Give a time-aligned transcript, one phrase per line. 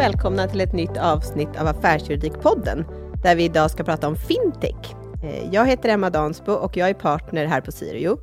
[0.00, 2.84] välkomna till ett nytt avsnitt av Affärsjuridikpodden,
[3.22, 4.94] där vi idag ska prata om fintech.
[5.24, 8.18] Eh, jag heter Emma Dansbo och jag är partner här på Sirio.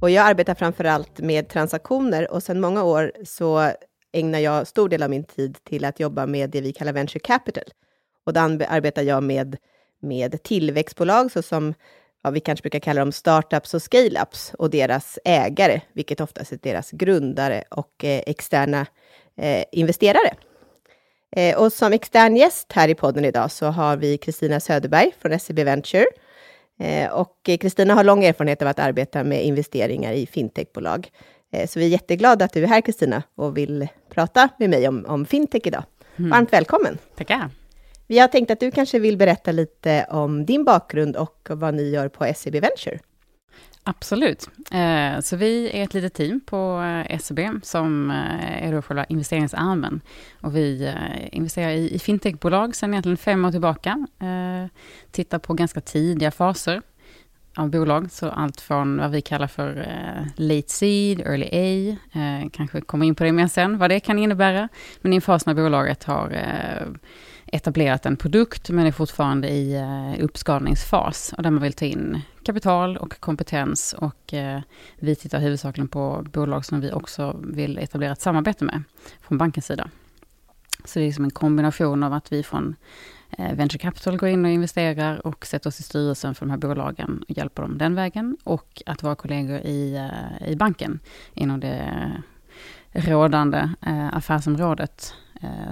[0.00, 3.70] Och jag arbetar framför allt med transaktioner och sedan många år så
[4.12, 7.20] ägnar jag stor del av min tid till att jobba med det vi kallar venture
[7.20, 7.64] capital.
[8.26, 9.56] Och då arbetar jag med,
[10.02, 11.74] med tillväxtbolag såsom
[12.22, 16.58] ja, vi kanske brukar kalla dem startups och scaleups, och deras ägare, vilket oftast är
[16.62, 18.86] deras grundare och eh, externa
[19.36, 20.36] eh, investerare.
[21.36, 25.38] Eh, och som extern gäst här i podden idag så har vi Kristina Söderberg från
[25.38, 26.06] SEB Venture.
[26.78, 31.08] Eh, och Kristina har lång erfarenhet av att arbeta med investeringar i fintechbolag.
[31.52, 34.88] Eh, så vi är jätteglada att du är här Kristina och vill prata med mig
[34.88, 35.84] om, om fintech idag.
[36.16, 36.30] Mm.
[36.30, 36.98] Varmt välkommen!
[37.16, 37.50] Tackar!
[38.06, 41.90] Vi har tänkt att du kanske vill berätta lite om din bakgrund och vad ni
[41.90, 42.98] gör på SEB Venture.
[43.84, 44.48] Absolut.
[44.70, 49.04] Eh, så vi är ett litet team på eh, SEB som eh, är då själva
[49.04, 50.00] investeringsarmen.
[50.40, 50.94] Och vi
[51.32, 54.06] investerar i fintechbolag sedan egentligen fem år tillbaka.
[55.10, 56.82] Tittar på ganska tidiga faser
[57.56, 59.86] av bolag, så allt från vad vi kallar för
[60.36, 61.96] late seed, early A,
[62.52, 64.68] kanske kommer in på det mer sen, vad det kan innebära.
[65.00, 66.28] Men i en fas när bolaget har
[67.52, 72.20] etablerat en produkt, men är fortfarande i eh, uppskalningsfas och där man vill ta in
[72.44, 74.60] kapital och kompetens och eh,
[74.98, 78.82] vi tittar huvudsakligen på bolag som vi också vill etablera ett samarbete med
[79.20, 79.88] från bankens sida.
[80.84, 82.76] Så det är liksom en kombination av att vi från
[83.30, 86.58] eh, Venture Capital går in och investerar och sätter oss i styrelsen för de här
[86.58, 90.10] bolagen och hjälper dem den vägen och att våra kollegor i,
[90.46, 91.00] i banken
[91.34, 92.12] inom det
[92.92, 93.68] rådande
[94.12, 95.14] affärsområdet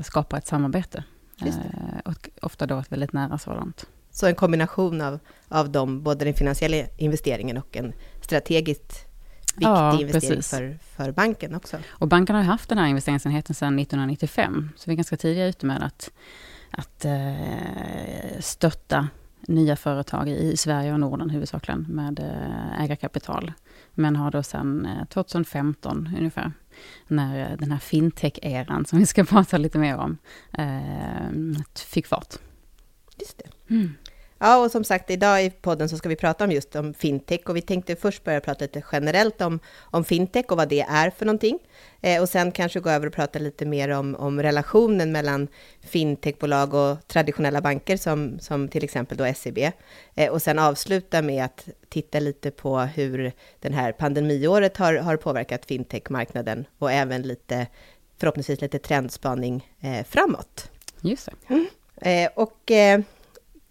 [0.03, 1.05] skapar ett samarbete
[2.05, 3.87] och ofta då ett väldigt nära sådant.
[4.11, 9.11] Så en kombination av, av dem, både den finansiella investeringen och en strategiskt
[9.55, 11.77] viktig ja, investering för, för banken också.
[11.89, 15.67] Och banken har haft den här investeringsenheten sedan 1995, så vi är ganska tidiga ute
[15.67, 16.11] med att,
[16.71, 19.09] att eh, stötta
[19.41, 23.53] nya företag i Sverige och Norden huvudsakligen med eh, ägarkapital.
[24.01, 26.53] Men har då sedan 2015 eh, ungefär
[27.09, 30.19] när den här fintech-eran, som vi ska prata lite mer om,
[30.53, 32.35] eh, fick fart.
[33.19, 33.75] Just det.
[33.75, 33.95] Mm.
[34.43, 37.41] Ja, och som sagt, idag i podden så ska vi prata om just om fintech
[37.45, 41.11] och vi tänkte först börja prata lite generellt om, om fintech och vad det är
[41.11, 41.59] för någonting.
[42.01, 45.49] Eh, och sen kanske gå över och prata lite mer om, om relationen mellan
[45.81, 49.59] fintechbolag och traditionella banker som, som till exempel då SEB.
[50.15, 55.17] Eh, och sen avsluta med att titta lite på hur den här pandemiåret har, har
[55.17, 57.67] påverkat fintechmarknaden och även lite,
[58.19, 60.71] förhoppningsvis lite trendspaning eh, framåt.
[61.01, 61.55] Just det.
[61.55, 61.67] Mm.
[61.97, 63.01] Eh, och eh,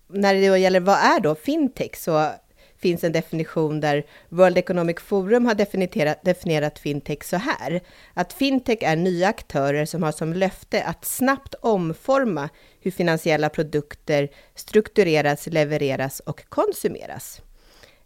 [0.10, 2.32] när det gäller vad är då fintech så
[2.78, 7.82] finns en definition där World Economic Forum har definierat, definierat fintech så här.
[8.14, 12.50] Att fintech är nya aktörer som har som löfte att snabbt omforma
[12.82, 17.42] hur finansiella produkter struktureras, levereras och konsumeras.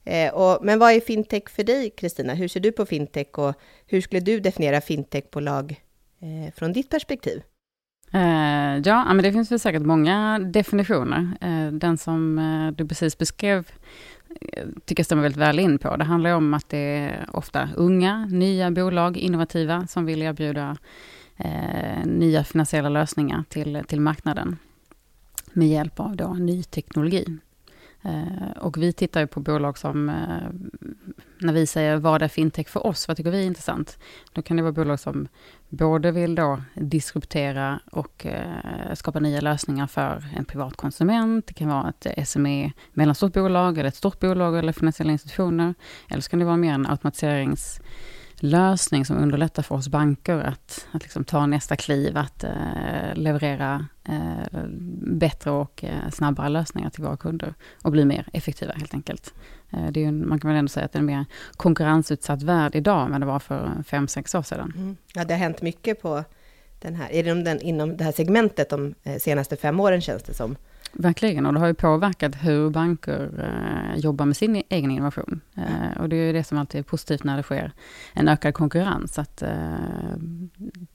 [0.06, 2.34] Eh, och, men vad är fintech för dig, Kristina?
[2.34, 3.54] Hur ser du på fintech och
[3.88, 5.82] hur skulle du definiera fintechbolag
[6.22, 7.42] eh, från ditt perspektiv?
[8.16, 11.38] Uh, ja, men det finns väl säkert många definitioner.
[11.44, 13.68] Uh, den som uh, du precis beskrev
[14.86, 15.98] tycker jag stämmer väldigt väl in på.
[15.98, 20.78] Det handlar om att det är ofta unga, nya bolag, innovativa, som vill erbjuda
[22.06, 24.58] nya finansiella lösningar till, till marknaden
[25.54, 27.38] med hjälp av då ny teknologi.
[28.60, 30.12] Och vi tittar ju på bolag som,
[31.44, 33.98] när vi säger vad är fintech för oss, vad tycker vi är intressant?
[34.34, 35.28] Då kan det vara bolag som
[35.70, 41.48] både vill då disruptera och eh, skapa nya lösningar för en privat konsument.
[41.48, 45.74] Det kan vara ett SME, mellanstort bolag eller ett stort bolag eller finansiella institutioner.
[46.10, 47.82] Eller så kan det vara mer en automatiserings
[48.44, 53.88] lösning som underlättar för oss banker att, att liksom ta nästa kliv, att eh, leverera
[54.04, 54.64] eh,
[55.02, 59.34] bättre och eh, snabbare lösningar till våra kunder och bli mer effektiva helt enkelt.
[59.70, 61.26] Eh, det är ju, man kan väl ändå säga att det är en mer
[61.58, 64.74] konkurrensutsatt värld idag än det var för fem sex år sedan.
[64.76, 64.98] Mm.
[65.14, 66.24] Ja, det har hänt mycket på
[66.80, 70.34] den här, inom, den, inom det här segmentet de eh, senaste fem åren känns det
[70.34, 70.56] som.
[70.96, 75.42] Verkligen, och det har ju påverkat hur banker eh, jobbar med sin egen innovation.
[75.58, 77.72] Eh, och det är ju det som alltid är positivt när det sker
[78.14, 79.20] en ökad konkurrens.
[79.20, 79.74] Att, eh,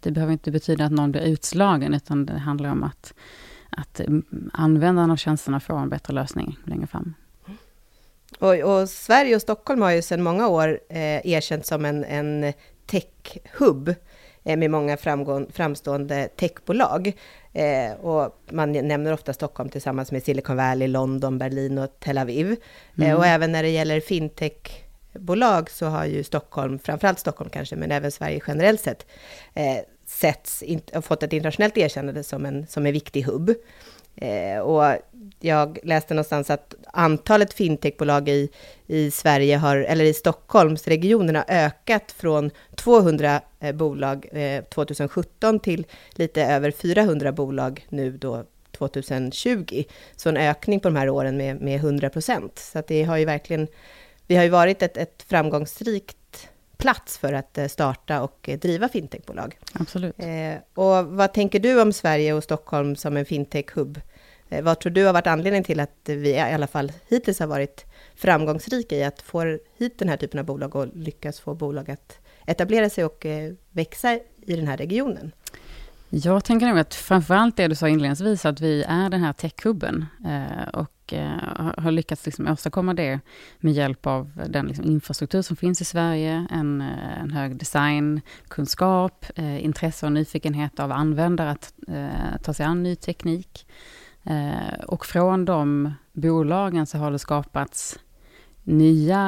[0.00, 3.14] det behöver inte betyda att någon blir utslagen, utan det handlar om att,
[3.70, 4.00] att
[4.52, 7.14] användarna av tjänsterna får en bättre lösning längre fram.
[8.38, 12.52] Och, och, Sverige och Stockholm har ju sedan många år eh, erkänt som en, en
[12.86, 13.94] tech-hub eh,
[14.56, 14.96] med många
[15.52, 17.12] framstående techbolag.
[17.52, 22.56] Eh, och man nämner ofta Stockholm tillsammans med Silicon Valley, London, Berlin och Tel Aviv.
[22.98, 23.16] Eh, mm.
[23.16, 28.12] och även när det gäller fintechbolag så har ju Stockholm, framförallt Stockholm kanske, men även
[28.12, 29.06] Sverige generellt sett,
[29.54, 30.64] eh, setts,
[31.02, 33.54] fått ett internationellt erkännande som en, som en viktig hubb.
[34.20, 34.98] Eh, och
[35.40, 38.48] jag läste någonstans att antalet fintechbolag i,
[38.86, 45.86] i Sverige har, eller i Stockholmsregionen har ökat från 200 eh, bolag eh, 2017 till
[46.10, 48.44] lite över 400 bolag nu då
[48.78, 49.84] 2020.
[50.16, 52.58] Så en ökning på de här åren med, med 100 procent.
[52.58, 53.68] Så att det har ju verkligen,
[54.26, 56.16] vi har ju varit ett, ett framgångsrikt
[56.78, 59.58] plats för att eh, starta och eh, driva fintechbolag.
[59.72, 60.14] Absolut.
[60.18, 64.00] Eh, och vad tänker du om Sverige och Stockholm som en fintech-hubb?
[64.48, 67.46] Eh, vad tror du har varit anledningen till att vi i alla fall hittills har
[67.46, 67.84] varit
[68.16, 72.18] framgångsrika i att få hit den här typen av bolag och lyckas få bolag att
[72.46, 73.26] etablera sig och
[73.70, 74.14] växa
[74.46, 75.32] i den här regionen?
[76.10, 80.06] Jag tänker nog att framförallt det du sa inledningsvis, att vi är den här techhubben
[80.26, 83.20] eh, och eh, har lyckats liksom åstadkomma det
[83.58, 89.26] med hjälp av den liksom infrastruktur som finns i Sverige, en, eh, en hög designkunskap,
[89.34, 93.66] eh, intresse och nyfikenhet av användare att eh, ta sig an ny teknik.
[94.24, 97.98] Eh, och från de bolagen så har det skapats
[98.68, 99.18] nya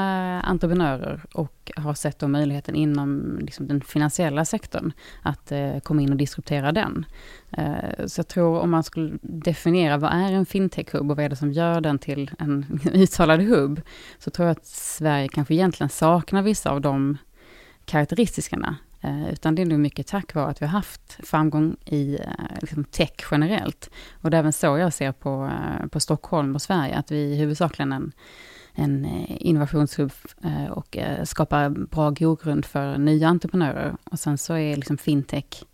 [0.45, 4.93] entreprenörer och har sett då möjligheten inom liksom den finansiella sektorn
[5.23, 7.07] att eh, komma in och disruptera den.
[7.51, 11.29] Eh, så jag tror om man skulle definiera vad är en fintech-hubb och vad är
[11.29, 13.81] det som gör den till en uttalad hubb,
[14.19, 17.19] så tror jag att Sverige kanske egentligen saknar vissa av de
[17.85, 18.77] karaktäristikerna.
[19.01, 22.59] Eh, utan det är nog mycket tack vare att vi har haft framgång i eh,
[22.61, 23.91] liksom tech generellt.
[24.13, 27.37] Och det är även så jag ser på, eh, på Stockholm och Sverige, att vi
[27.37, 28.13] huvudsakligen en
[28.75, 30.13] en eh, innovationshubb
[30.45, 33.97] eh, och eh, skapar bra grogrund för nya entreprenörer.
[34.05, 35.65] Och sen så är liksom fintech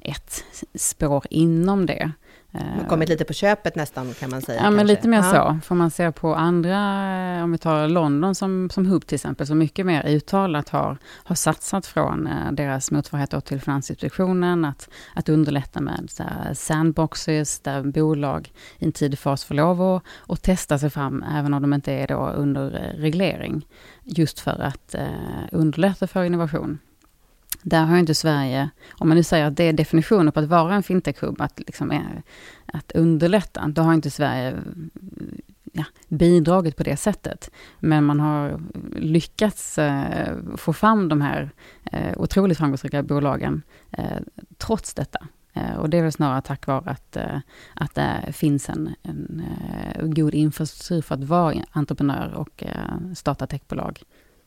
[0.00, 0.44] ett
[0.74, 2.12] spår inom det.
[2.60, 4.56] Man har kommit lite på köpet nästan kan man säga.
[4.56, 4.76] Ja, kanske.
[4.76, 5.58] men lite mer ja.
[5.62, 5.66] så.
[5.66, 6.78] Får man se på andra,
[7.44, 11.34] om vi tar London som, som hubb till exempel, som mycket mer uttalat har, har
[11.34, 16.10] satsat från eh, deras motsvarighet till Finansinspektionen, att, att underlätta med
[16.52, 21.54] sandboxes, där bolag i en tidig fas får lov att och testa sig fram, även
[21.54, 23.66] om de inte är då under eh, reglering.
[24.02, 25.06] Just för att eh,
[25.52, 26.78] underlätta för innovation.
[27.68, 30.74] Där har inte Sverige, om man nu säger att det är definitionen på att vara
[30.74, 32.00] en fintechhubb, att, liksom
[32.66, 34.54] att underlätta, då har inte Sverige
[35.72, 37.50] ja, bidragit på det sättet.
[37.78, 38.60] Men man har
[38.96, 41.50] lyckats eh, få fram de här
[41.84, 44.20] eh, otroligt framgångsrika bolagen eh,
[44.58, 45.26] trots detta.
[45.52, 47.38] Eh, och det är väl snarare tack vare att, eh,
[47.74, 53.46] att det finns en, en eh, god infrastruktur för att vara entreprenör och eh, starta
[53.46, 54.02] techbolag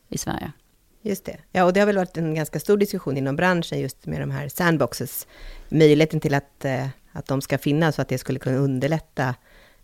[0.08, 0.52] i Sverige.
[1.02, 1.36] Just det.
[1.52, 4.30] Ja, och det har väl varit en ganska stor diskussion inom branschen just med de
[4.30, 5.26] här sandboxes.
[5.68, 9.34] Möjligheten till att, eh, att de ska finnas och att det skulle kunna underlätta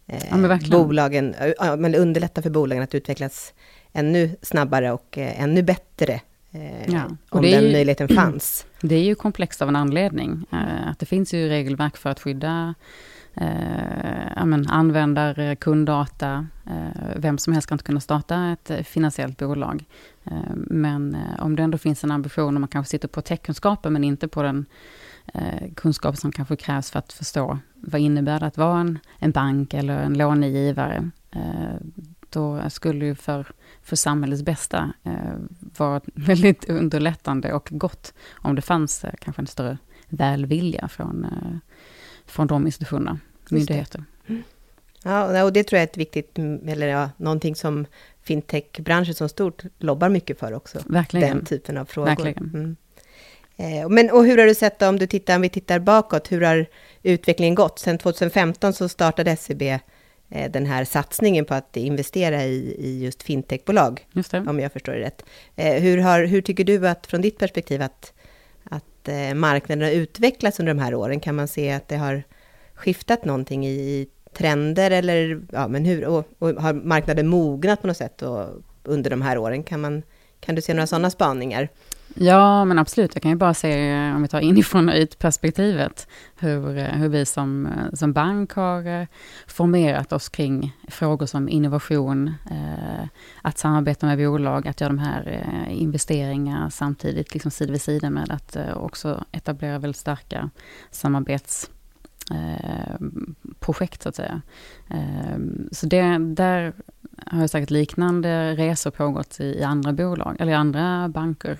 [0.06, 3.54] eh, ja, bolagen, ja, men underlätta för bolagen att utvecklas
[3.92, 6.20] ännu snabbare och eh, ännu bättre.
[6.86, 8.66] Ja, om den ju, möjligheten fanns.
[8.80, 10.46] Det är ju komplext av en anledning.
[10.86, 12.74] Att det finns ju regelverk för att skydda
[13.37, 16.47] eh, men användare, eh, kunddata.
[16.67, 19.85] Eh, vem som helst ska inte kunna starta ett eh, finansiellt bolag.
[20.25, 23.93] Eh, men eh, om det ändå finns en ambition och man kanske sitter på techkunskapen
[23.93, 24.67] men inte på den
[25.35, 29.31] eh, kunskap som kanske krävs för att förstå vad innebär det att vara en, en
[29.31, 31.11] bank eller en långivare.
[31.31, 31.77] Eh,
[32.31, 33.47] då skulle ju för,
[33.83, 34.93] för samhällets bästa
[35.79, 39.78] vara väldigt underlättande och gott om det fanns kanske en större
[40.09, 41.26] välvilja från,
[42.26, 43.18] från de institutionerna,
[43.50, 44.04] myndigheter.
[44.26, 44.42] Mm.
[45.02, 47.87] Ja, och det tror jag är ett viktigt, eller ja, någonting som
[48.23, 50.78] fintechbranschen som stort lobbar mycket för också.
[50.87, 51.37] Verkligen.
[51.37, 52.09] Den typen av frågor.
[52.09, 52.50] Verkligen.
[52.54, 52.76] Mm.
[53.56, 56.40] Eh, men, och hur har du sett om du tittar, om vi tittar bakåt, hur
[56.40, 56.66] har
[57.02, 57.78] utvecklingen gått?
[57.78, 63.23] Sen 2015 så startade SEB eh, den här satsningen på att investera i, i just
[63.23, 65.23] fintechbolag, just om jag förstår det rätt.
[65.56, 68.12] Eh, hur, har, hur tycker du att, från ditt perspektiv, att,
[69.06, 71.20] att eh, marknaden har utvecklats under de här åren?
[71.20, 72.22] Kan man se att det har
[72.75, 77.86] skiftat någonting i, i trender eller ja, men hur, och, och har marknaden mognat på
[77.86, 78.46] något sätt och,
[78.84, 79.62] under de här åren?
[79.62, 80.02] Kan, man,
[80.40, 81.68] kan du se några sådana spaningar?
[82.14, 83.14] Ja, men absolut.
[83.14, 86.08] Jag kan ju bara se, eh, om vi tar inifrån och ut-perspektivet,
[86.38, 89.06] hur, eh, hur vi som, eh, som bank har
[89.46, 93.08] formerat oss kring frågor som innovation, eh,
[93.42, 98.10] att samarbeta med bolag, att göra de här eh, investeringar samtidigt, liksom sida vid sida
[98.10, 100.50] med att eh, också etablera väldigt starka
[100.90, 101.70] samarbets
[102.30, 102.96] Eh,
[103.60, 104.42] projekt så att säga.
[104.90, 105.38] Eh,
[105.72, 106.72] så det, där
[107.26, 111.58] har jag säkert liknande resor pågått i, i andra bolag, eller i andra banker.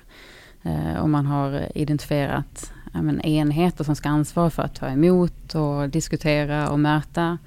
[0.67, 5.89] Eh, och man har identifierat men, enheter som ska ansvara för att ta emot och
[5.89, 7.39] diskutera och möta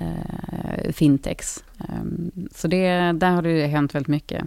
[0.00, 1.64] eh, fintechs.
[1.78, 4.44] Um, så det, där har det hänt väldigt mycket.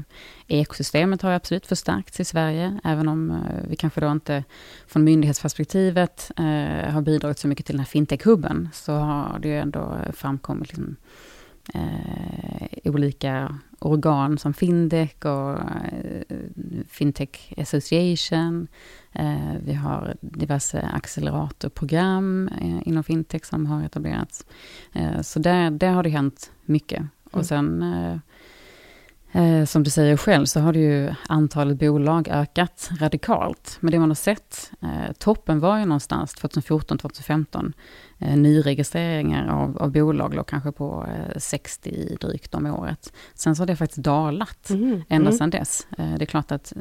[0.48, 3.38] Ekosystemet har absolut förstärkts i Sverige, även om eh,
[3.70, 4.44] vi kanske då inte
[4.88, 9.60] från myndighetsperspektivet eh, har bidragit så mycket till den här fintech-hubben, så har det ju
[9.60, 10.96] ändå framkommit liksom,
[11.76, 15.60] uh, olika organ som Findec och
[16.88, 18.68] Fintech Association.
[19.60, 22.50] vi har diverse acceleratorprogram
[22.86, 24.46] inom fintech som har etablerats.
[25.22, 27.04] så där, där har det hänt mycket.
[27.32, 27.44] Och mm.
[27.44, 27.84] sen,
[29.32, 33.78] eh, som du säger själv, så har det ju antalet bolag ökat radikalt.
[33.80, 37.74] Men det man har sett, eh, toppen var ju någonstans 2014-2015.
[38.20, 41.08] Eh, nyregistreringar av, av bolag låg kanske på
[41.38, 43.14] 60 drygt om året.
[43.34, 45.04] Sen så har det faktiskt dalat mm.
[45.10, 45.38] ända mm.
[45.38, 45.88] sedan dess.
[45.98, 46.74] det är klart att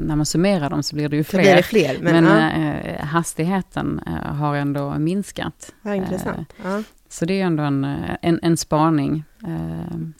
[0.00, 1.40] när man summerar dem så blir det ju fler.
[1.40, 3.04] Blir det fler men men ja.
[3.04, 4.00] hastigheten
[4.38, 5.74] har ändå minskat.
[5.82, 6.52] Ja, intressant.
[6.64, 6.82] Ja.
[7.08, 7.84] Så det är ändå en,
[8.22, 9.24] en, en spaning.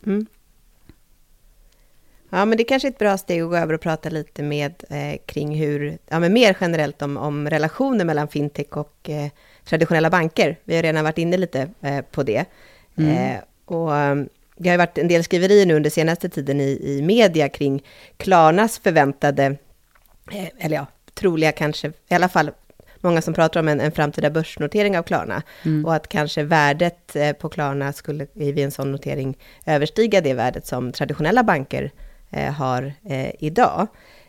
[0.04, 0.26] Mm.
[2.35, 4.43] Ja, men det är kanske är ett bra steg att gå över och prata lite
[4.43, 9.31] med eh, kring hur, ja men mer generellt om, om relationer mellan fintech och eh,
[9.64, 10.57] traditionella banker.
[10.64, 12.45] Vi har redan varit inne lite eh, på det.
[12.99, 13.11] Mm.
[13.11, 17.03] Eh, och um, det har varit en del skriverier nu under senaste tiden i, i
[17.03, 17.85] media kring
[18.17, 19.45] Klarnas förväntade,
[20.33, 22.50] eh, eller ja, troliga kanske, i alla fall
[23.00, 25.43] många som pratar om en, en framtida börsnotering av Klarna.
[25.64, 25.85] Mm.
[25.85, 30.67] Och att kanske värdet eh, på Klarna skulle vid en sån notering överstiga det värdet
[30.67, 31.91] som traditionella banker
[32.43, 33.87] har eh, idag.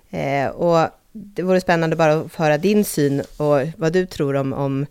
[0.10, 4.54] Eh, och det vore spännande bara att höra din syn och vad du tror om,
[4.54, 4.86] om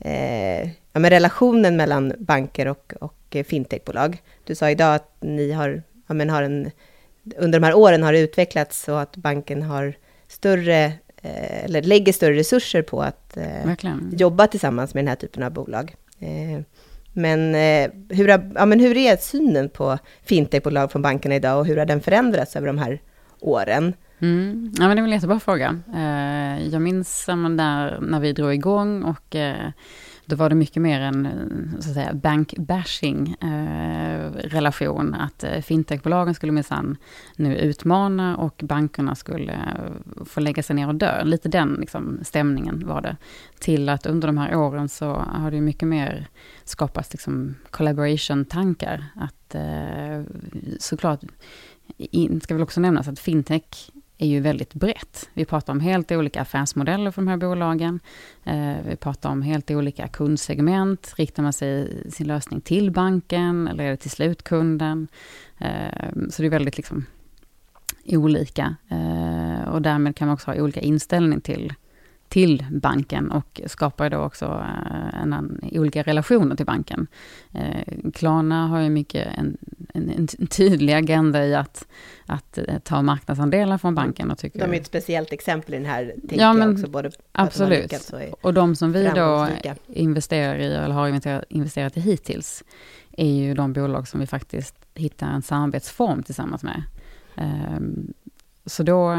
[0.00, 4.22] eh, ja, med relationen mellan banker och, och fintechbolag.
[4.44, 6.70] Du sa idag att ni har, ja, men har en,
[7.36, 9.94] under de här åren har det utvecklats så att banken har
[10.28, 10.92] större
[11.22, 13.64] Eh, eller lägger större resurser på att eh,
[14.12, 15.94] jobba tillsammans med den här typen av bolag.
[16.18, 16.60] Eh,
[17.12, 21.66] men, eh, hur har, ja, men hur är synen på fintechbolag från bankerna idag och
[21.66, 23.00] hur har den förändrats över de här
[23.40, 23.94] åren?
[24.18, 24.72] Mm.
[24.78, 25.80] Ja, men det är en jättebra fråga.
[25.94, 29.70] Eh, jag minns där när vi drog igång och eh,
[30.26, 31.28] då var det mycket mer en
[31.80, 35.14] så att säga, bank-bashing eh, relation.
[35.14, 36.96] Att eh, fintechbolagen skulle minsann
[37.36, 41.24] nu utmana och bankerna skulle eh, få lägga sig ner och dö.
[41.24, 43.16] Lite den liksom, stämningen var det.
[43.58, 46.26] Till att under de här åren så har det mycket mer
[46.64, 49.04] skapats liksom, collaboration-tankar.
[49.14, 50.22] Att eh,
[50.78, 51.20] såklart,
[51.96, 53.90] in, ska väl också nämnas att fintech
[54.22, 55.28] är ju väldigt brett.
[55.32, 58.00] Vi pratar om helt olika affärsmodeller för de här bolagen.
[58.44, 61.14] Eh, vi pratar om helt olika kundsegment.
[61.16, 65.08] Riktar man sig sin lösning till banken eller är det till slutkunden?
[65.58, 67.06] Eh, så det är väldigt liksom
[68.06, 68.76] olika.
[68.88, 71.72] Eh, och därmed kan man också ha olika inställning till
[72.32, 77.06] till banken och skapar då också eh, en, en, olika relationer till banken.
[77.54, 79.56] Eh, Klarna har ju mycket en,
[79.94, 81.88] en, en, tydlig agenda i att,
[82.26, 84.30] att eh, ta marknadsandelar från banken.
[84.30, 86.90] Och tycker, de är ett speciellt exempel i den här, tänker ja, men, jag också,
[86.90, 88.12] både absolut.
[88.12, 89.48] Och, och de som vi då
[89.86, 92.64] investerar i, eller har investerat, investerat i hittills,
[93.16, 96.82] är ju de bolag som vi faktiskt hittar en samarbetsform tillsammans med.
[97.36, 98.12] Um,
[98.66, 99.16] så, då,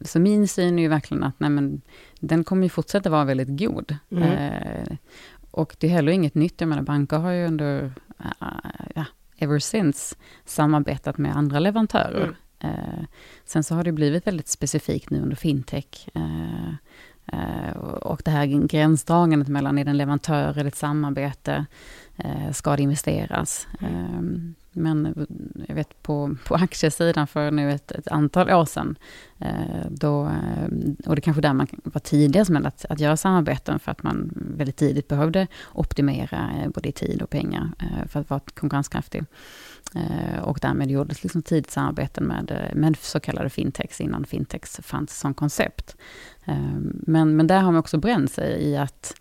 [0.00, 1.80] så min syn är ju verkligen att nej men,
[2.20, 3.96] den kommer ju fortsätta vara väldigt god.
[4.10, 4.22] Mm.
[4.22, 4.96] Eh,
[5.50, 6.60] och det är heller inget nytt.
[6.60, 7.84] Jag menar, banker har ju under,
[8.20, 8.50] uh,
[8.94, 9.04] ja,
[9.36, 12.22] ever since samarbetat med andra leverantörer.
[12.22, 12.34] Mm.
[12.74, 13.04] Eh,
[13.44, 16.08] sen så har det blivit väldigt specifikt nu under fintech.
[16.14, 16.68] Eh,
[17.32, 21.66] eh och det här gränsdragandet mellan, är det en leverantör eller ett samarbete?
[22.16, 23.68] Eh, ska det investeras?
[23.80, 24.54] Mm.
[24.76, 25.12] Men eh,
[25.68, 28.98] jag vet på, på aktiesidan för nu ett, ett antal år sedan,
[29.38, 30.68] eh, då, eh,
[31.06, 34.30] och det kanske där man var tidigast med att, att göra samarbeten, för att man
[34.34, 37.70] väldigt tidigt behövde optimera både i tid och pengar
[38.08, 39.24] för att vara konkurrenskraftig.
[40.42, 45.34] Och därmed gjordes liksom tidigt samarbeten med, med så kallade fintechs, innan fintechs fanns som
[45.34, 45.96] koncept.
[46.82, 49.20] Men, men där har man också bränt sig i att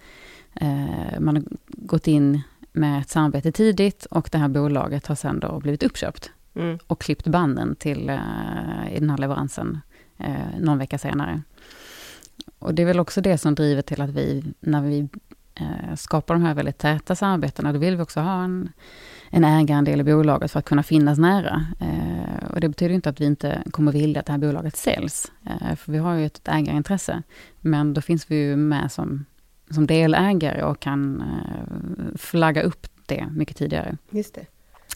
[1.20, 2.42] man har gått in
[2.76, 6.80] med ett samarbete tidigt och det här bolaget har sen då blivit uppköpt mm.
[6.88, 9.80] och klippt banden till uh, i den här leveransen
[10.20, 11.42] uh, någon vecka senare.
[12.60, 15.10] Och det är väl också det som driver till att vi, när vi
[15.62, 18.70] uh, skapar de här väldigt täta samarbetena, då vill vi också ha en,
[19.30, 21.66] en ägarandel i bolaget för att kunna finnas nära.
[21.82, 25.32] Uh, och det betyder inte att vi inte kommer vilja att det här bolaget säljs,
[25.46, 27.24] uh, för vi har ju ett ägarintresse.
[27.62, 29.26] Men då finns vi ju med som
[29.70, 33.98] som delägare och kan eh, flagga upp det mycket tidigare.
[34.10, 34.46] Just det.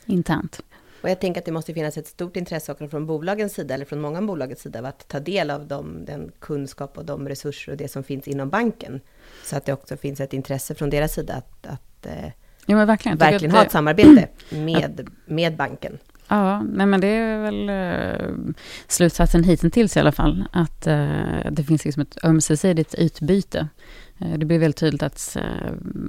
[0.06, 0.62] Internt.
[1.02, 3.86] Och jag tänker att det måste finnas ett stort intresse också från bolagens sida, eller
[3.86, 7.72] från många bolagens sida, av att ta del av dem, den kunskap och de resurser
[7.72, 9.02] och det som finns inom banken.
[9.44, 12.32] Så att det också finns ett intresse från deras sida att, att eh,
[12.66, 15.98] ja, verkligen, verkligen ha ett samarbete med, med banken.
[16.32, 18.54] Ja, nej men det är väl eh,
[18.88, 23.68] slutsatsen hittills i alla fall, att eh, det finns liksom ett ömsesidigt utbyte.
[24.18, 25.38] Eh, det blir väldigt tydligt att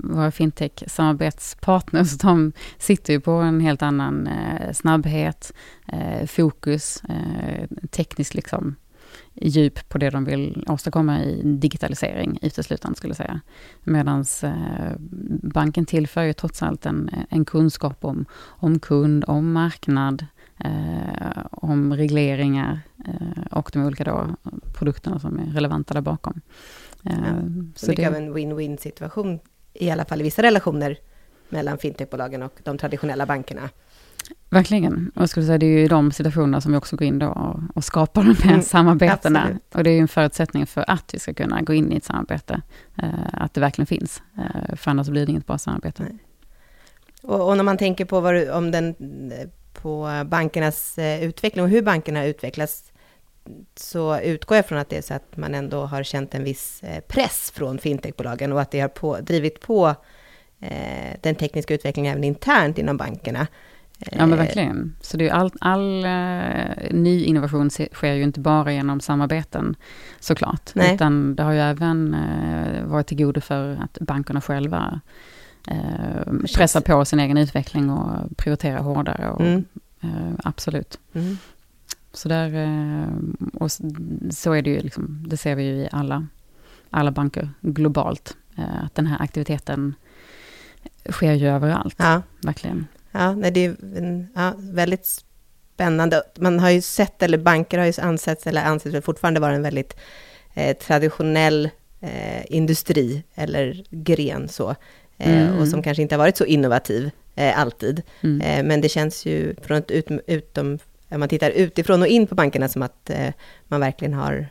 [0.02, 4.28] våra fintech-samarbetspartners, de sitter ju på en helt annan
[4.72, 5.52] snabbhet,
[6.26, 7.02] fokus,
[7.90, 8.76] tekniskt liksom
[9.34, 13.40] djup på det de vill åstadkomma i digitalisering uteslutande skulle jag säga.
[13.84, 14.92] Medan eh,
[15.42, 20.26] banken tillför ju trots allt en, en kunskap om, om kund, om marknad,
[20.58, 24.26] eh, om regleringar eh, och de olika då
[24.78, 26.40] produkterna som är relevanta där bakom.
[27.04, 27.34] Eh, ja,
[27.74, 29.38] så, så det är en win-win situation,
[29.74, 30.98] i alla fall i vissa relationer
[31.48, 33.70] mellan fintechbolagen och de traditionella bankerna.
[34.50, 35.12] Verkligen.
[35.14, 37.18] Och jag skulle säga det är ju i de situationerna som vi också går in
[37.18, 39.40] då och, och skapar de här mm, samarbetena.
[39.40, 39.74] Absolut.
[39.74, 42.04] Och det är ju en förutsättning för att vi ska kunna gå in i ett
[42.04, 42.62] samarbete,
[42.96, 44.22] eh, att det verkligen finns.
[44.38, 46.04] Eh, för annars blir det inget bra samarbete.
[47.22, 48.94] Och, och, när man tänker på, vad, om den,
[49.72, 52.92] på bankernas eh, utveckling och hur bankerna utvecklas,
[53.74, 56.82] så utgår jag från att det är så att man ändå har känt en viss
[56.82, 59.94] eh, press från fintechbolagen och att det har på, drivit på
[60.60, 63.46] eh, den tekniska utvecklingen även internt inom bankerna.
[64.12, 64.96] Ja men verkligen.
[65.00, 69.76] Så det är all, all uh, ny innovation sker ju inte bara genom samarbeten
[70.20, 70.70] såklart.
[70.74, 70.94] Nej.
[70.94, 75.00] Utan det har ju även uh, varit till godo för att bankerna själva
[75.70, 79.30] uh, pressar på sin egen utveckling och prioriterar hårdare.
[79.30, 79.64] Och, mm.
[80.44, 80.98] absolut.
[81.12, 81.36] Mm.
[82.12, 83.06] Så, där,
[83.54, 83.70] och
[84.30, 86.26] så är det ju, liksom, det ser vi ju i alla,
[86.90, 88.36] alla banker globalt.
[88.56, 89.94] Att den här aktiviteten
[91.10, 91.96] sker ju överallt.
[91.98, 92.22] Ja.
[92.42, 92.86] Verkligen.
[93.12, 93.76] Ja, nej, det är
[94.34, 95.22] ja, väldigt
[95.74, 96.22] spännande.
[96.36, 99.96] Man har ju sett, eller banker har ju ansett, eller anses fortfarande vara en väldigt
[100.54, 104.70] eh, traditionell eh, industri, eller gren så,
[105.18, 105.58] eh, mm.
[105.58, 108.02] och som kanske inte har varit så innovativ eh, alltid.
[108.20, 108.40] Mm.
[108.40, 112.26] Eh, men det känns ju från ett ut, utom, om man tittar utifrån och in
[112.26, 113.10] på bankerna, som att
[113.68, 114.48] man verkligen har,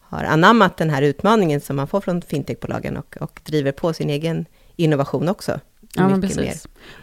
[0.00, 4.10] har anammat den här utmaningen som man får från fintechbolagen och, och driver på sin
[4.10, 4.46] egen
[4.76, 5.60] innovation också.
[5.96, 6.36] Ja, men precis.
[6.36, 6.54] Mer.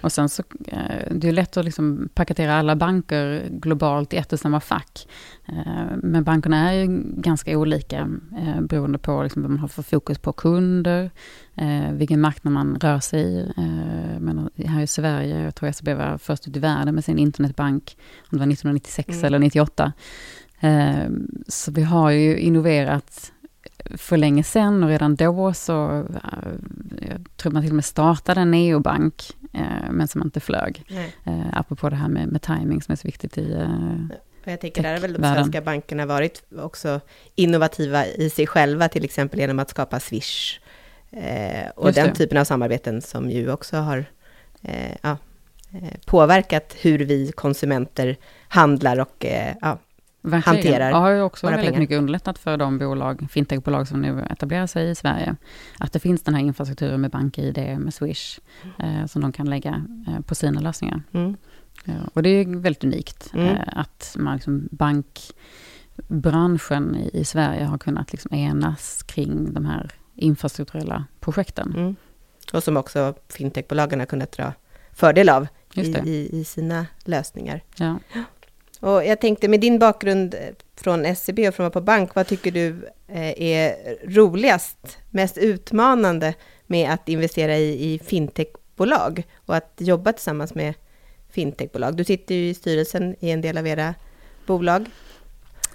[0.02, 4.34] Och sen så, eh, det är lätt att liksom paketera alla banker globalt i ett
[4.34, 5.08] och samma fack.
[5.48, 9.84] Eh, men bankerna är ju ganska olika eh, beroende på liksom vad man har för
[9.84, 11.12] fokus på kunder,
[11.92, 13.54] vilken marknad man rör sig i.
[14.20, 17.98] Men här i Sverige, jag tror SEB var först ut i världen med sin internetbank,
[18.20, 19.26] om det var 1996 mm.
[19.26, 19.94] eller 98.
[21.48, 23.32] Så vi har ju innoverat
[23.98, 26.52] för länge sedan och redan då så, eh,
[27.10, 30.84] jag tror man till och med startade en neobank, eh, men som inte flög.
[30.90, 31.16] Nej.
[31.24, 33.68] Eh, apropå det här med, med timing som är så viktigt i
[34.44, 37.00] jag tänker där har väl de svenska bankerna varit också
[37.36, 40.60] innovativa i sig själva, till exempel genom att skapa Swish.
[41.76, 44.06] och den typen av samarbeten som ju också har
[45.02, 45.18] ja,
[46.06, 49.26] påverkat hur vi konsumenter handlar och
[49.62, 49.78] ja,
[50.22, 50.56] Verkligen.
[50.56, 51.80] hanterar Det har ju också väldigt pengar.
[51.80, 55.36] mycket underlättat för de bolag, fintechbolag som nu etablerar sig i Sverige.
[55.78, 58.40] Att det finns den här infrastrukturen med BankID, med Swish,
[58.80, 61.02] eh, som de kan lägga eh, på sina lösningar.
[61.12, 61.38] Mm.
[61.84, 63.48] Ja, och det är väldigt unikt mm.
[63.48, 69.92] eh, att man liksom bankbranschen i, i, Sverige har kunnat liksom enas kring de här
[70.16, 71.74] infrastrukturella projekten.
[71.78, 71.96] Mm.
[72.54, 74.54] Och som också fintechbolagen har kunnat dra
[74.92, 77.62] fördel av i, i, i, sina lösningar.
[77.76, 78.00] Ja.
[78.80, 80.40] Och jag tänkte med din bakgrund eh,
[80.76, 83.76] från SEB och från att vara på bank, vad tycker du eh, är
[84.08, 86.34] roligast, mest utmanande
[86.68, 90.74] med att investera i, i fintechbolag och att jobba tillsammans med
[91.30, 91.96] fintechbolag?
[91.96, 93.96] Du sitter ju i styrelsen i en del av era
[94.46, 94.86] bolag.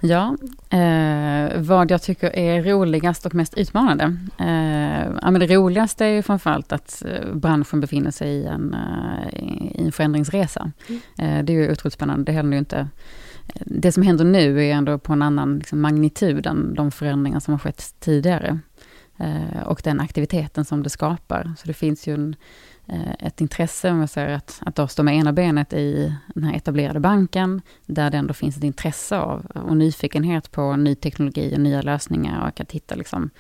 [0.07, 0.37] Ja,
[0.71, 4.17] eh, vad jag tycker är roligast och mest utmanande.
[4.38, 8.75] Eh, ja, men det roligaste är ju framförallt att eh, branschen befinner sig i en,
[8.75, 9.40] eh,
[9.81, 10.73] i en förändringsresa.
[10.88, 11.01] Mm.
[11.19, 12.25] Eh, det är ju otroligt spännande.
[12.25, 12.88] Det händer ju inte
[13.55, 17.55] det som händer nu är ändå på en annan liksom, magnitud än de förändringar som
[17.55, 18.59] har skett tidigare.
[19.19, 21.53] Eh, och den aktiviteten som det skapar.
[21.59, 22.37] Så det finns ju en,
[23.18, 26.55] ett intresse, om jag säger att, att då stå med ena benet i den här
[26.55, 31.61] etablerade banken, där det ändå finns ett intresse av och nyfikenhet på ny teknologi och
[31.61, 33.31] nya lösningar och att hitta liksom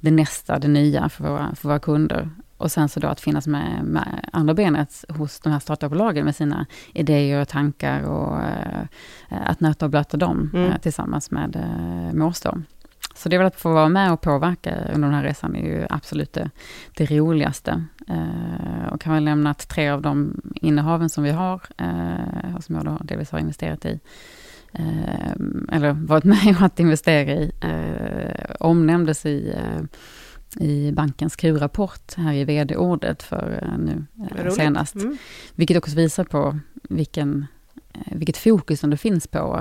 [0.00, 2.30] det nästa, det nya för våra, för våra kunder.
[2.56, 6.36] Och sen så då att finnas med, med andra benet hos de här startupbolagen med
[6.36, 8.84] sina idéer och tankar och uh,
[9.28, 10.70] att nöta och blöta dem mm.
[10.70, 11.56] uh, tillsammans med,
[12.12, 12.58] med oss då.
[13.14, 15.62] Så det är väl att få vara med och påverka under den här resan är
[15.62, 16.50] ju absolut det,
[16.96, 17.84] det roligaste.
[18.08, 22.64] Eh, och kan väl nämna att tre av de innehaven som vi har, eh, och
[22.64, 24.00] som jag då delvis har investerat i,
[24.72, 25.30] eh,
[25.72, 29.84] eller varit med att investera i, eh, omnämndes i eh,
[30.58, 34.04] i bankens Q-rapport här i vd-ordet för eh, nu
[34.50, 34.94] senast.
[34.94, 35.16] Mm.
[35.54, 37.46] Vilket också visar på vilken,
[38.06, 39.60] vilket fokus som det finns på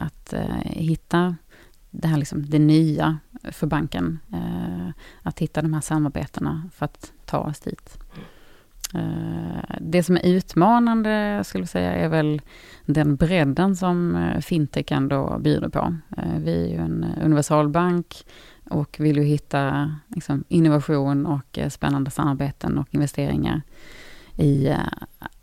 [0.00, 1.36] att hitta
[1.90, 4.18] det här liksom det nya för banken.
[4.32, 4.88] Eh,
[5.22, 7.98] att hitta de här samarbetena för att ta oss dit.
[8.94, 12.40] Eh, det som är utmanande, skulle jag säga, är väl
[12.86, 15.96] den bredden som eh, fintech ändå bjuder på.
[16.16, 18.24] Eh, vi är ju en universalbank
[18.70, 23.62] och vill ju hitta liksom, innovation och eh, spännande samarbeten och investeringar
[24.36, 24.78] i eh,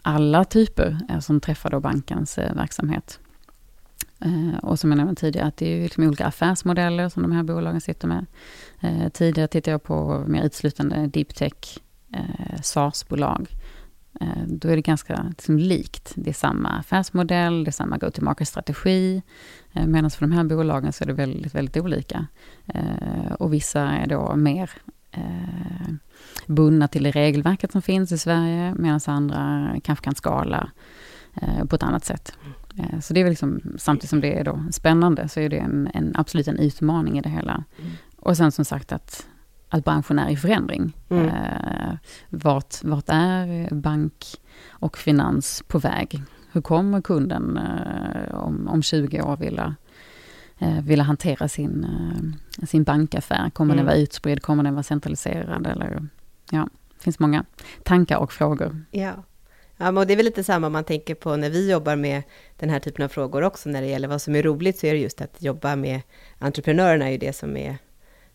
[0.01, 3.19] alla typer som träffar då bankens verksamhet.
[4.19, 7.43] Eh, och som jag nämnde tidigare, att det är liksom olika affärsmodeller som de här
[7.43, 8.25] bolagen sitter med.
[8.79, 11.79] Eh, tidigare tittade jag på mer utslutande deep tech,
[12.13, 13.47] eh, SaaS-bolag.
[14.21, 16.11] Eh, då är det ganska liksom, likt.
[16.15, 19.21] Det är samma affärsmodell, det är samma go-to-market-strategi.
[19.73, 22.27] Eh, Medan för de här bolagen så är det väldigt, väldigt olika.
[22.65, 24.71] Eh, och vissa är då mer
[25.11, 25.93] eh,
[26.47, 30.71] bundna till det regelverket som finns i Sverige, medan andra kanske kan skala
[31.41, 32.37] eh, på ett annat sätt.
[32.41, 32.53] Mm.
[32.77, 35.89] Eh, så det är liksom, samtidigt som det är då spännande, så är det en,
[35.93, 37.63] en absolut en utmaning i det hela.
[37.79, 37.91] Mm.
[38.17, 39.27] Och sen som sagt att,
[39.69, 40.93] att branschen är i förändring.
[41.09, 41.25] Mm.
[41.25, 41.95] Eh,
[42.29, 44.25] vart, vart är bank
[44.69, 46.21] och finans på väg?
[46.51, 49.75] Hur kommer kunden eh, om, om 20 år vilja,
[50.57, 53.49] eh, vilja hantera sin, eh, sin bankaffär?
[53.49, 53.77] Kommer mm.
[53.77, 54.41] den vara utspridd?
[54.41, 55.67] Kommer den vara centraliserad?
[55.67, 56.07] Eller,
[56.51, 57.45] ja, det finns många
[57.83, 58.85] tankar och frågor.
[58.91, 59.13] Ja.
[59.77, 62.23] Ja, men det är väl lite samma om man tänker på när vi jobbar med
[62.57, 64.93] den här typen av frågor också, när det gäller vad som är roligt, så är
[64.93, 66.01] det just att jobba med
[66.39, 67.77] entreprenörerna är ju det som är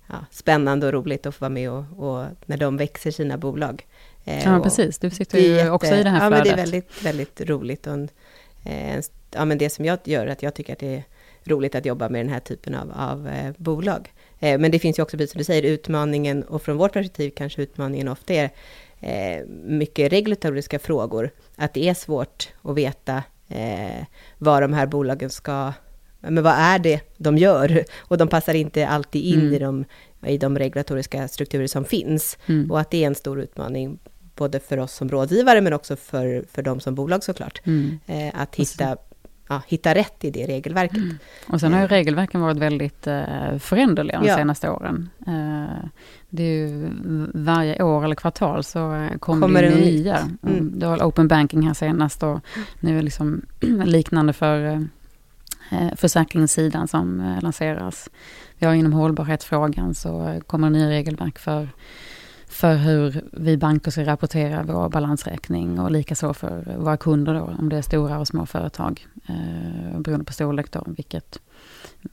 [0.06, 3.86] ja, spännande och roligt att få vara med och, och när de växer sina bolag.
[4.24, 4.98] Eh, ja, precis.
[4.98, 6.22] Du sitter ju jätte, också i det här flödet.
[6.22, 7.86] Ja, men det är väldigt, väldigt roligt.
[7.86, 7.98] Och,
[8.70, 11.04] eh, ja, men det som jag gör, att jag tycker att det är
[11.44, 14.12] roligt att jobba med den här typen av, av eh, bolag.
[14.40, 17.32] Eh, men det finns ju också, precis som du säger, utmaningen, och från vårt perspektiv
[17.36, 18.50] kanske utmaningen ofta är
[19.02, 24.04] eh, mycket regulatoriska frågor, att det är svårt att veta eh,
[24.38, 25.72] vad de här bolagen ska,
[26.20, 27.84] men vad är det de gör?
[27.98, 29.54] Och de passar inte alltid in mm.
[29.54, 29.84] i, de,
[30.26, 32.38] i de regulatoriska strukturer som finns.
[32.46, 32.70] Mm.
[32.70, 33.98] Och att det är en stor utmaning,
[34.36, 37.60] både för oss som rådgivare, men också för, för dem som bolag såklart.
[37.64, 37.98] Mm.
[38.06, 38.96] Eh, att hitta
[39.52, 40.96] ja, hitta rätt i det regelverket.
[40.96, 41.18] Mm.
[41.46, 41.88] Och sen har ju eh.
[41.88, 44.36] regelverken varit väldigt eh, föränderliga de ja.
[44.36, 45.10] senaste åren.
[45.26, 45.88] Eh,
[46.30, 46.90] det är ju
[47.34, 50.18] varje år eller kvartal så eh, kommer, det nya.
[50.18, 50.38] Mm.
[50.42, 50.78] mm.
[50.78, 52.40] Det var open banking här senast och
[52.80, 53.42] nu är liksom
[53.84, 54.80] liknande för eh,
[55.70, 58.10] eh, försäkringssidan som lanseras.
[58.58, 61.68] Vi har inom hållbarhetsfrågan så kommer det nya regelverk för
[62.52, 67.68] för hur vi banker ska rapportera vår balansräkning och likaså för våra kunder då, om
[67.68, 69.06] det är stora och små företag.
[69.28, 71.38] Eh, beroende på storlek då, vilket,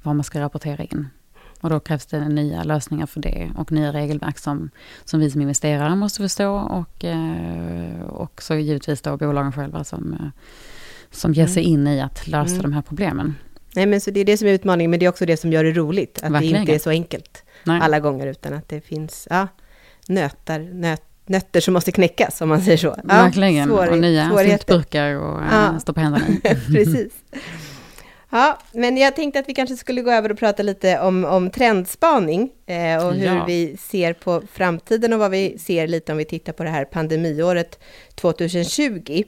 [0.03, 1.07] vad man ska rapportera in.
[1.61, 4.69] Och då krävs det nya lösningar för det och nya regelverk som,
[5.05, 10.13] som vi som investerare måste förstå och, eh, och så givetvis då bolagen själva som,
[10.13, 10.27] eh,
[11.11, 11.73] som ger sig mm.
[11.73, 12.61] in i att lösa mm.
[12.61, 13.35] de här problemen.
[13.75, 15.51] Nej men så det är det som är utmaningen, men det är också det som
[15.51, 16.23] gör det roligt.
[16.23, 16.53] Att Verkligen.
[16.53, 17.81] det inte är så enkelt Nej.
[17.81, 19.47] alla gånger, utan att det finns, ja,
[20.09, 22.87] nötar, nöt, nötter som måste knäckas, om man säger så.
[22.87, 25.73] Ja, Verkligen, svår, och nya syltburkar och ja.
[25.73, 26.25] Äh, stå på händerna
[26.67, 27.13] Precis.
[28.31, 31.49] Ja, men jag tänkte att vi kanske skulle gå över och prata lite om, om
[31.49, 33.45] trendspaning eh, och hur ja.
[33.47, 36.85] vi ser på framtiden och vad vi ser lite om vi tittar på det här
[36.85, 37.79] pandemiåret
[38.15, 39.23] 2020.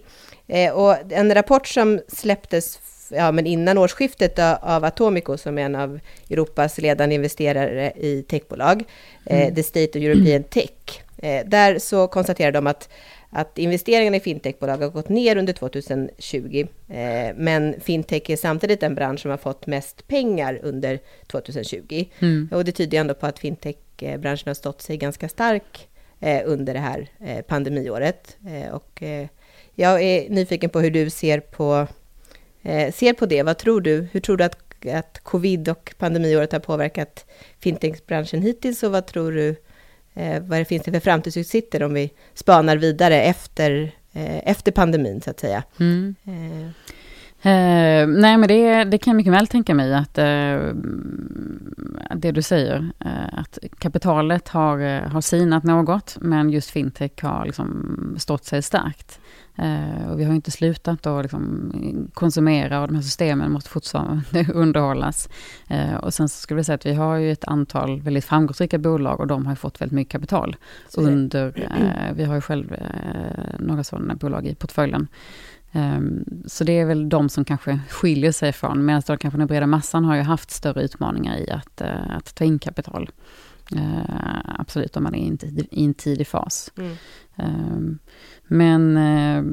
[0.47, 2.79] Eh, och en rapport som släpptes
[3.11, 8.83] ja, men innan årsskiftet av Atomico, som är en av Europas ledande investerare i techbolag,
[9.25, 9.55] eh, mm.
[9.55, 11.01] The State of European Tech.
[11.17, 12.89] Eh, där så konstaterar de att,
[13.29, 18.95] att investeringarna i fintechbolag har gått ner under 2020, eh, men fintech är samtidigt den
[18.95, 22.05] bransch som har fått mest pengar under 2020.
[22.19, 22.49] Mm.
[22.51, 25.87] Och det tyder ändå på att fintechbranschen har stått sig ganska stark
[26.45, 27.07] under det här
[27.47, 28.37] pandemiåret.
[28.71, 29.03] Och
[29.75, 31.87] jag är nyfiken på hur du ser på
[32.93, 33.43] ser på det.
[33.43, 34.07] Vad tror du?
[34.11, 34.57] Hur tror du att,
[34.93, 37.25] att covid och pandemiåret har påverkat
[37.59, 39.55] fintechbranschen hittills och vad tror du
[40.13, 45.21] eh, vad det finns det för framtidsutsikter om vi spanar vidare efter, eh, efter pandemin
[45.21, 45.63] så att säga?
[45.79, 46.15] Mm.
[46.25, 46.69] Eh.
[47.43, 50.73] Eh, nej, men det, det kan jag mycket väl tänka mig att eh,
[52.15, 57.45] det du säger, eh, att kapitalet har, eh, har sinat något, men just fintech har
[57.45, 59.19] liksom stått sig starkt.
[59.55, 61.71] Eh, och vi har inte slutat att liksom
[62.13, 65.29] konsumera och de här systemen måste fortfarande underhållas.
[65.67, 68.77] Eh, och sen så skulle jag säga att vi har ju ett antal väldigt framgångsrika
[68.77, 70.55] bolag och de har fått väldigt mycket kapital.
[70.97, 72.75] under, eh, vi har ju själv
[73.59, 75.07] några sådana bolag i portföljen.
[75.73, 79.47] Um, så det är väl de som kanske skiljer sig från, medan då kanske den
[79.47, 83.09] breda massan har ju haft större utmaningar i att, att ta in kapital.
[83.75, 86.71] Uh, absolut, om man är i en, tid, i en tidig fas.
[86.77, 86.95] Mm.
[87.41, 87.99] Ehm,
[88.47, 89.43] men eh,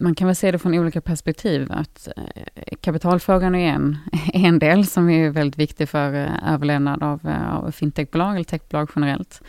[0.00, 1.66] man kan väl se det från olika perspektiv.
[1.70, 3.98] Att eh, kapitalfrågan är en,
[4.32, 9.42] en del som är väldigt viktig för eh, överlevnad av, av fintechbolag eller techbolag generellt.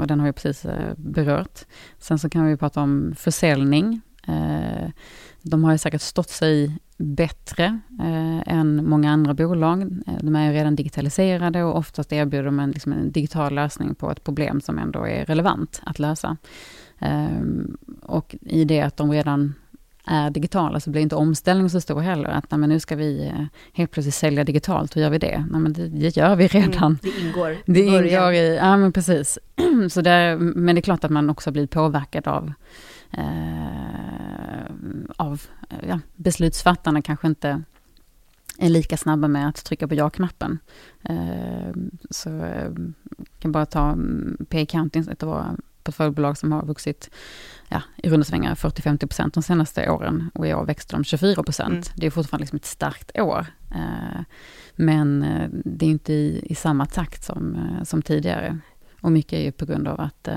[0.00, 0.66] och den har vi precis
[0.96, 1.60] berört.
[1.98, 4.00] Sen så kan vi prata om försäljning
[5.44, 7.64] de har ju säkert stått sig bättre
[8.00, 9.82] eh, än många andra bolag.
[9.82, 13.94] Eh, de är ju redan digitaliserade och oftast erbjuder de en, liksom en digital lösning
[13.94, 16.36] på ett problem som ändå är relevant att lösa.
[18.02, 19.54] och i det att de redan
[20.06, 22.28] är digitala så blir inte omställningen så stor heller.
[22.28, 23.32] Att nej, men nu ska vi
[23.72, 25.44] helt plötsligt sälja digitalt, hur gör vi det?
[25.50, 26.84] Nej, men det, det gör vi redan.
[26.84, 27.56] Mm, det ingår.
[27.66, 29.38] Det ingår i, ja men precis.
[29.90, 32.52] så där, men det är klart att man också blir påverkad av
[33.10, 34.23] eh,
[35.16, 35.42] av
[35.88, 37.62] ja, beslutsfattarna kanske inte
[38.58, 40.58] är lika snabba med att trycka på ja-knappen.
[41.02, 41.74] Eh,
[42.10, 42.70] så eh,
[43.38, 47.10] kan bara ta mm, P-Accounting, ett av våra portföljbolag som har vuxit
[47.68, 51.66] ja, i runda svängar 40-50% de senaste åren och i år växte de 24%.
[51.66, 51.82] Mm.
[51.96, 53.46] Det är fortfarande liksom ett starkt år.
[53.70, 54.20] Eh,
[54.76, 58.58] men eh, det är inte i, i samma takt som, eh, som tidigare.
[59.00, 60.28] Och mycket är ju på grund av att,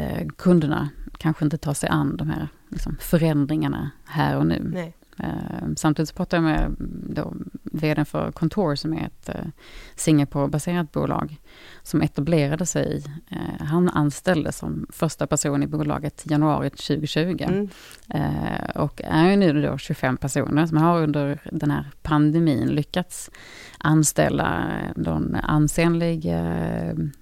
[0.00, 4.92] att kunderna kanske inte tar sig an de här liksom, förändringarna här och nu.
[5.20, 6.76] Uh, samtidigt så pratade jag med
[7.14, 9.50] då, vdn för Contour som är ett uh,
[9.94, 11.36] Singapore-baserat bolag
[11.82, 13.04] som etablerade sig.
[13.32, 17.36] Uh, han anställdes som första person i bolaget i januari 2020.
[17.40, 17.68] Mm.
[18.14, 23.30] Uh, och är nu då 25 personer som har under den här pandemin lyckats
[23.78, 26.34] anställa en ansenlig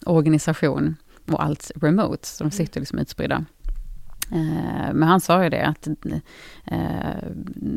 [0.06, 0.96] organisation
[1.32, 3.44] och allt remote, så de sitter liksom utspridda.
[4.32, 5.88] Eh, men han sa ju det att
[6.64, 7.28] eh,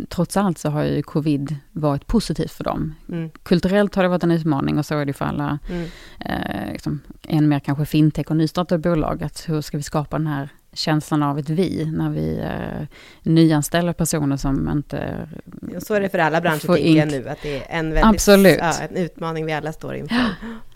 [0.09, 2.95] trots allt så har ju covid varit positivt för dem.
[3.09, 3.29] Mm.
[3.43, 5.87] Kulturellt har det varit en utmaning och så är det för alla, mm.
[6.19, 9.23] eh, liksom, än mer kanske fintech och nystartade bolag.
[9.23, 12.87] Att hur ska vi skapa den här känslan av ett vi när vi eh,
[13.23, 15.27] nyanställer personer som inte...
[15.73, 18.59] Ja, så är det för alla branscher tänker jag nu, att det är en, väldigt.
[18.59, 20.15] Ja, en utmaning vi alla står inför.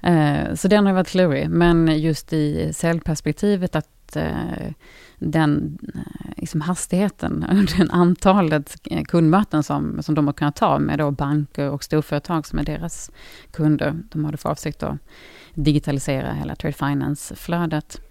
[0.06, 4.71] Eh, så den har varit klurig, men just i säljperspektivet att eh,
[5.19, 7.45] den eh, liksom hastigheten,
[7.77, 8.75] den antalet
[9.08, 13.12] kundmöten som, som de har kunnat ta med då banker och storföretag som är deras
[13.51, 13.95] kunder.
[14.12, 14.97] De hade för avsikt att
[15.53, 18.01] digitalisera hela trade finance-flödet.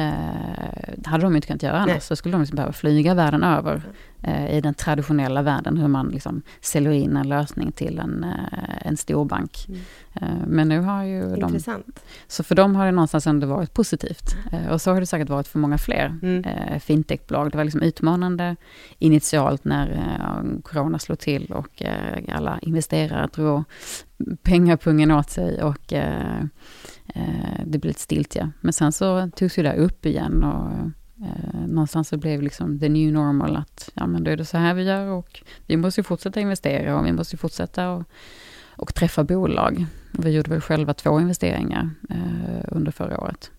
[0.00, 3.82] Eh, hade de inte kunnat göra annars, så skulle de liksom behöva flyga världen över
[4.22, 8.86] eh, i den traditionella världen, hur man liksom säljer in en lösning till en, eh,
[8.86, 9.66] en storbank.
[9.68, 9.80] Mm.
[10.14, 11.86] Eh, men nu har ju Intressant.
[11.86, 11.92] de...
[12.28, 14.36] Så för dem har det någonstans ändå varit positivt.
[14.52, 16.44] Eh, och så har det säkert varit för många fler mm.
[16.44, 17.50] Eh, fintechbolag.
[17.50, 18.56] Det var liksom utmanande
[18.98, 20.00] initialt när
[20.62, 21.82] corona slog till och
[22.32, 23.64] alla investerare drog
[24.42, 26.44] pengapungen åt sig och Eh,
[27.14, 28.50] Eh, det blev lite stiltje.
[28.60, 30.72] Men sen så togs ju det upp igen och
[31.26, 34.56] eh, någonstans så blev liksom the new normal att ja men då är det så
[34.56, 38.02] här vi gör och vi måste ju fortsätta investera och vi måste ju fortsätta och,
[38.68, 39.86] och träffa bolag.
[40.18, 43.50] Och Vi gjorde väl själva två investeringar eh, under förra året.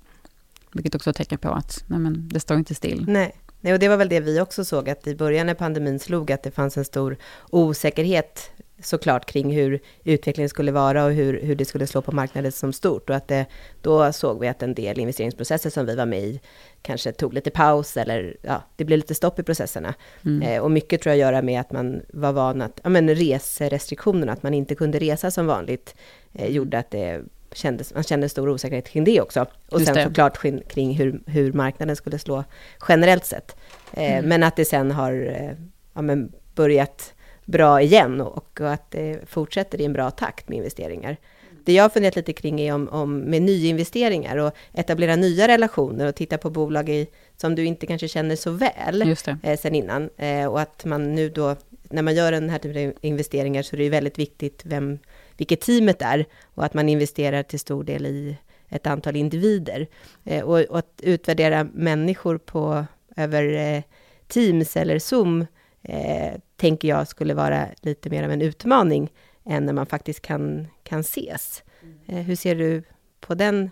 [0.73, 3.05] Vilket också är ett tecken på att nej men, det står inte still.
[3.07, 3.35] Nej.
[3.63, 6.31] Nej, och det var väl det vi också såg, att i början när pandemin slog,
[6.31, 7.17] att det fanns en stor
[7.49, 8.51] osäkerhet
[8.83, 12.73] såklart kring hur utvecklingen skulle vara och hur, hur det skulle slå på marknaden som
[12.73, 13.09] stort.
[13.09, 13.45] Och att det,
[13.81, 16.39] då såg vi att en del investeringsprocesser som vi var med i
[16.81, 19.93] kanske tog lite paus eller ja, det blev lite stopp i processerna.
[20.25, 20.41] Mm.
[20.41, 24.31] Eh, och mycket tror jag göra med att man var van att, ja men reserestriktionerna,
[24.33, 25.95] att man inte kunde resa som vanligt,
[26.33, 27.21] eh, gjorde att det
[27.53, 29.45] kändes, man kände stor osäkerhet kring det också.
[29.69, 30.03] Och Just sen det.
[30.03, 32.43] såklart kring hur, hur marknaden skulle slå
[32.87, 33.55] generellt sett.
[33.93, 34.29] Eh, mm.
[34.29, 35.51] Men att det sen har eh,
[35.93, 37.13] ja, men börjat
[37.45, 41.17] bra igen och, och att det fortsätter i en bra takt med investeringar.
[41.65, 46.07] Det jag har funderat lite kring är om, om med nyinvesteringar och etablera nya relationer
[46.07, 50.09] och titta på bolag i, som du inte kanske känner så väl eh, sen innan.
[50.17, 51.55] Eh, och att man nu då,
[51.89, 54.99] när man gör den här typen av investeringar så är det ju väldigt viktigt vem,
[55.37, 58.37] vilket teamet är och att man investerar till stor del i
[58.69, 59.87] ett antal individer.
[60.23, 63.83] Eh, och, och, att utvärdera människor på, över eh,
[64.27, 65.45] Teams eller Zoom
[65.83, 69.11] eh, tänker jag skulle vara lite mer av en utmaning
[69.45, 71.63] än när man faktiskt kan, kan ses.
[72.07, 72.83] Eh, hur ser du
[73.19, 73.69] på den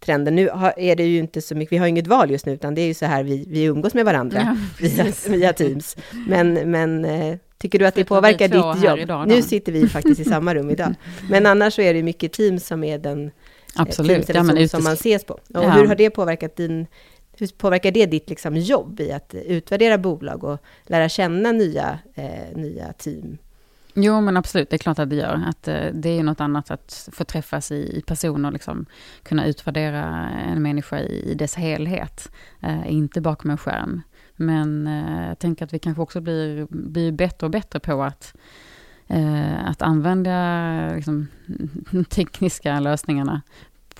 [0.00, 0.34] trenden?
[0.34, 2.74] Nu har, är det ju inte så mycket, vi har inget val just nu, utan
[2.74, 4.56] det är ju så här vi, vi umgås med varandra ja,
[4.88, 5.96] via, via, Teams.
[6.26, 8.98] Men, men eh, tycker du att det påverkar ditt jobb?
[8.98, 10.94] Idag, nu sitter vi faktiskt i samma rum idag.
[11.30, 13.32] Men annars så är det mycket Teams som är den eh,
[13.74, 14.28] Absolut.
[14.28, 15.34] Ja, som, som man ses på.
[15.34, 15.70] Och ja.
[15.70, 16.86] hur har det påverkat din
[17.38, 22.56] hur påverkar det ditt liksom jobb i att utvärdera bolag och lära känna nya, eh,
[22.56, 23.38] nya team?
[23.94, 25.42] Jo, men absolut, det är klart att det gör.
[25.46, 28.86] Att, eh, det är ju något annat att få träffas i, i person och liksom
[29.22, 34.02] kunna utvärdera en människa i, i dess helhet, eh, inte bakom en skärm.
[34.36, 38.34] Men eh, jag tänker att vi kanske också blir, blir bättre och bättre på att
[39.06, 41.26] eh, att använda liksom,
[42.08, 43.42] tekniska lösningarna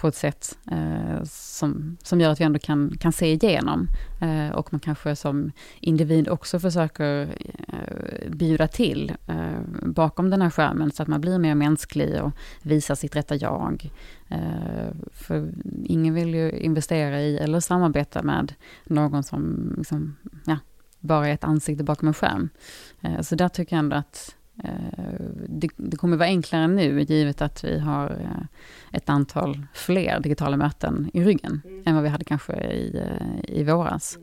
[0.00, 3.88] på ett sätt eh, som, som gör att vi ändå kan, kan se igenom.
[4.20, 7.28] Eh, och man kanske som individ också försöker
[7.68, 12.32] eh, bjuda till eh, bakom den här skärmen så att man blir mer mänsklig och
[12.62, 13.90] visar sitt rätta jag.
[14.28, 15.52] Eh, för
[15.84, 20.56] ingen vill ju investera i eller samarbeta med någon som liksom, ja,
[21.00, 22.48] bara är ett ansikte bakom en skärm.
[23.00, 24.34] Eh, så där tycker jag ändå att
[25.48, 28.46] det, det, kommer vara enklare nu, givet att vi har eh,
[28.92, 31.82] ett antal fler digitala möten i ryggen, mm.
[31.86, 34.18] än vad vi hade kanske i, eh, i våras.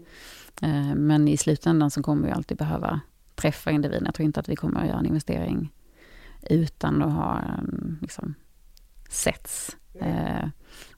[0.62, 1.08] Mm.
[1.08, 3.00] Men i slutändan så kommer vi alltid behöva
[3.36, 4.04] träffa individen.
[4.06, 5.71] Jag tror inte att vi kommer att göra en investering
[6.50, 7.41] utan att ha
[8.02, 8.36] liksom,
[9.10, 9.78] setts.
[10.02, 10.52] Mm.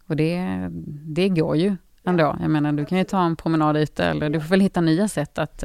[0.07, 0.67] Och det,
[1.15, 2.37] det går ju ändå.
[2.41, 5.07] Jag menar, du kan ju ta en promenad ute, eller du får väl hitta nya
[5.07, 5.63] sätt att,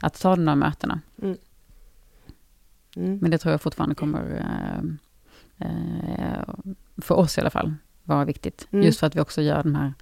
[0.00, 1.00] att ta de här mötena.
[1.22, 1.36] Mm.
[2.96, 3.18] Mm.
[3.22, 4.44] Men det tror jag fortfarande kommer,
[5.58, 6.54] eh, eh,
[6.96, 8.68] för oss i alla fall, vara viktigt.
[8.70, 8.84] Mm.
[8.84, 9.94] Just för att vi också gör de här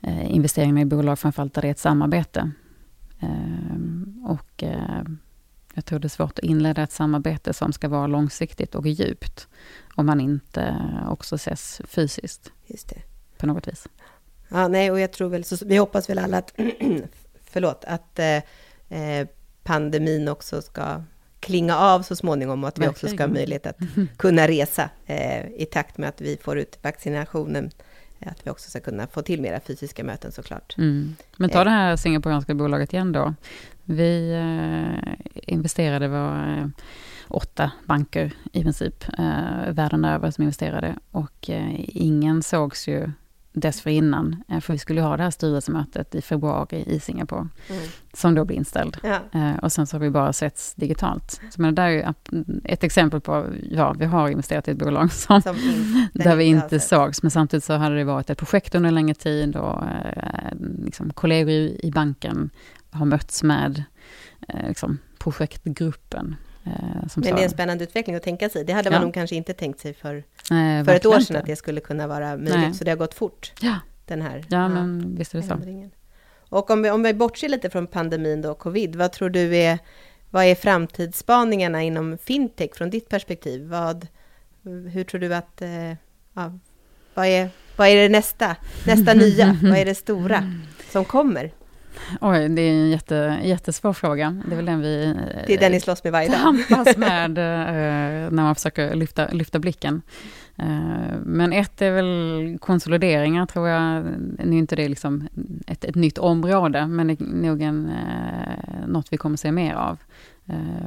[0.00, 2.50] eh, investeringarna i bolag, framförallt där det är ett samarbete.
[4.24, 4.64] Och
[5.74, 9.48] jag tror det är svårt att inleda ett samarbete som ska vara långsiktigt och djupt,
[9.94, 10.76] om man inte
[11.08, 12.52] också ses fysiskt.
[12.66, 13.02] Just det.
[13.38, 13.88] På något vis.
[14.48, 16.54] Ja, nej, och jag tror väl, så, vi hoppas väl alla att,
[17.44, 19.28] förlåt, att eh,
[19.62, 21.02] pandemin också ska
[21.46, 23.78] klinga av så småningom och att vi också ska ha möjlighet att
[24.16, 27.70] kunna resa eh, i takt med att vi får ut vaccinationen.
[28.20, 30.74] Att vi också ska kunna få till mera fysiska möten såklart.
[30.78, 31.16] Mm.
[31.36, 31.64] Men ta eh.
[31.64, 33.34] det här singaporeanska bolaget igen då.
[33.84, 35.14] Vi eh,
[35.54, 36.68] investerade, var eh,
[37.28, 43.10] åtta banker i princip eh, världen över som investerade och eh, ingen sågs ju
[43.60, 47.82] dessförinnan, eh, för vi skulle ha det här styrelsemötet i februari i Singapore, mm.
[48.12, 48.96] som då blir inställd.
[49.02, 49.20] Ja.
[49.32, 51.40] Eh, och sen så har vi bara setts digitalt.
[51.50, 52.14] Så men det där är
[52.64, 55.56] ett exempel på, ja, vi har investerat i ett bolag som, som
[56.12, 59.14] där vi inte sågs, men samtidigt så hade det varit ett projekt under en längre
[59.14, 60.52] tid och eh,
[60.84, 62.50] liksom, kollegor i, banken
[62.90, 63.84] har mötts med
[64.68, 66.36] liksom, projektgruppen.
[67.14, 68.64] Men det är en spännande utveckling att tänka sig.
[68.64, 69.04] Det hade man ja.
[69.04, 72.06] nog kanske inte tänkt sig för Nej, för ett år sedan att det skulle kunna
[72.06, 72.54] vara möjligt.
[72.54, 72.74] Nej.
[72.74, 73.74] Så det har gått fort, ja.
[74.04, 75.90] den här ja, men visst är det ändringen.
[75.90, 75.96] så.
[76.56, 79.78] Och om vi, om vi bortser lite från pandemin och covid, vad tror du är,
[80.30, 83.68] vad är framtidsspaningarna inom fintech från ditt perspektiv?
[83.68, 84.06] Vad,
[84.92, 85.92] hur tror du att, eh,
[86.34, 86.58] ja,
[87.14, 90.52] vad, är, vad är det nästa, nästa nya, vad är det stora
[90.90, 91.52] som kommer?
[92.20, 94.42] Oj, det är en jätte, jättesvår fråga.
[94.46, 95.14] Det är väl den vi...
[95.46, 96.40] Det är den ni slåss med varje dag.
[96.40, 100.02] Tampas med eh, när man försöker lyfta, lyfta blicken.
[100.56, 104.04] Eh, men ett är väl konsolideringar, tror jag.
[104.44, 105.28] Nu är inte det liksom
[105.66, 109.74] ett, ett nytt område, men det är nog en, eh, något vi kommer se mer
[109.74, 109.98] av.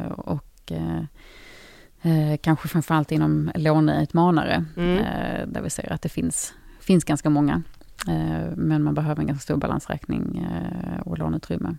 [0.10, 0.72] Och
[2.42, 5.04] kanske framförallt inom låneutmanare, mm.
[5.48, 7.64] där vi ser att det finns, finns ganska många.
[8.08, 11.76] Eh, men man behöver en ganska stor balansräkning eh, och låneutrymme.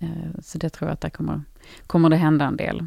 [0.00, 1.42] Eh, så det tror jag att där kommer,
[1.86, 2.86] kommer det hända en del.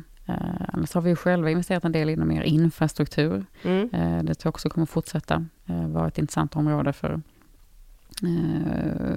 [0.68, 3.46] Annars har vi ju själva investerat en del inom mer infrastruktur.
[3.64, 3.90] Mm.
[4.26, 7.22] Det tror jag också kommer fortsätta vara ett intressant område för,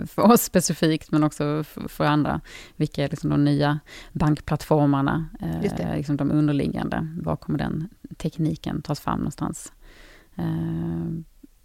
[0.06, 2.40] för oss specifikt, men också för andra.
[2.76, 3.80] Vilka är liksom de nya
[4.12, 5.28] bankplattformarna,
[5.94, 7.08] liksom de underliggande?
[7.22, 9.72] Var kommer den tekniken tas fram någonstans?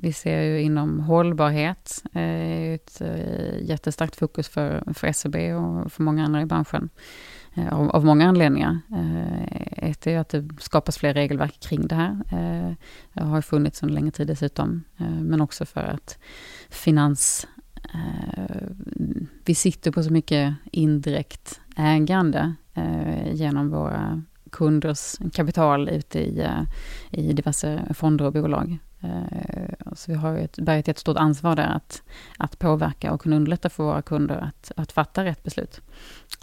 [0.02, 6.04] Vi ser ju inom hållbarhet eh, ett eh, jättestarkt fokus för, för SEB och för
[6.04, 6.90] många andra i branschen.
[7.54, 8.80] Eh, av, av, många anledningar.
[9.72, 12.18] Ett är att det skapas fler regelverk kring det här.
[13.14, 14.84] Det har funnits under längre tid dessutom.
[15.22, 16.18] Men också för att
[16.70, 17.48] finans...
[19.46, 22.54] Vi sitter på så mycket indirekt ägande
[23.32, 26.48] genom våra kunders kapital ute i,
[27.12, 28.80] i diverse fonder och bolag.
[29.02, 32.04] Eh, så vi har ju ett, ett jättestort ansvar där att,
[32.38, 35.82] att påverka och kunna underlätta för våra kunder att, att fatta rätt beslut.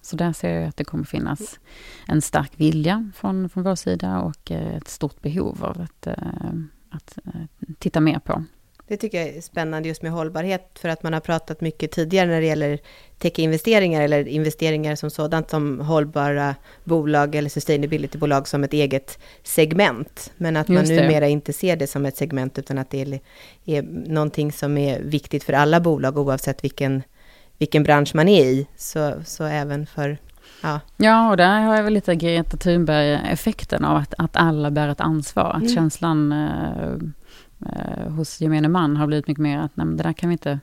[0.03, 1.61] Så där ser jag att det kommer finnas
[2.07, 6.15] en stark vilja från, från vår sida och eh, ett stort behov av att, eh,
[6.91, 7.19] att
[7.79, 8.45] titta mer på.
[8.89, 12.27] Det tycker jag är spännande just med hållbarhet, för att man har pratat mycket tidigare
[12.27, 12.79] när det gäller
[13.19, 20.33] tech-investeringar eller investeringar som sådant som hållbara bolag eller sustainability-bolag som ett eget segment.
[20.37, 23.21] Men att man numera inte ser det som ett segment utan att det är,
[23.65, 27.03] är någonting som är viktigt för alla bolag oavsett vilken,
[27.59, 28.67] vilken bransch man är i.
[28.77, 30.19] Så, så även för
[30.63, 30.81] Ja.
[30.97, 35.01] ja, och där har jag väl lite Greta Thunberg-effekten av att, att alla bär ett
[35.01, 35.51] ansvar.
[35.51, 35.75] Att mm.
[35.75, 36.97] känslan eh,
[37.61, 40.61] eh, hos gemene man har blivit mycket mer att nej, det där kan vi inte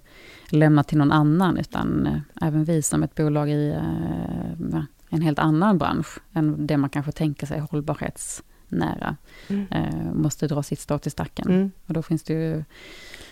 [0.50, 5.40] lämna till någon annan, utan eh, även vi som ett bolag i eh, en helt
[5.40, 9.16] annan bransch än det man kanske tänker sig hållbarhetsnära,
[9.48, 9.68] mm.
[9.72, 11.48] Eh, måste dra sitt strå till stacken.
[11.50, 11.72] Mm.
[11.88, 12.64] Och då finns det ju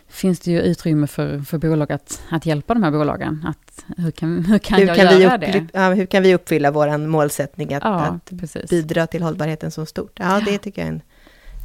[0.07, 3.45] finns det ju utrymme för, för bolag att, att hjälpa de här bolagen.
[3.47, 5.68] Att, hur kan, hur kan hur jag kan göra vi det?
[5.74, 10.20] Ja, hur kan vi uppfylla vår målsättning att, ja, att bidra till hållbarheten så stort?
[10.20, 11.01] Ja, det tycker jag är en,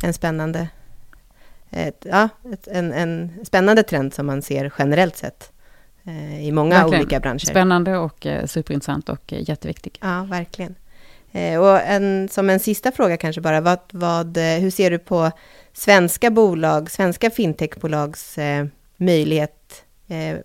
[0.04, 0.68] en spännande
[1.76, 5.52] ett, ja, ett, en, en spännande trend som man ser generellt sett
[6.04, 7.00] eh, i många verkligen.
[7.00, 7.38] olika branscher.
[7.38, 9.98] Spännande och eh, superintressant och eh, jätteviktig.
[10.02, 10.74] Ja, verkligen.
[11.60, 15.30] Och en, som en sista fråga kanske bara, vad, vad, hur ser du på
[15.72, 18.66] svenska bolag, svenska fintechbolags eh,
[18.96, 19.84] möjlighet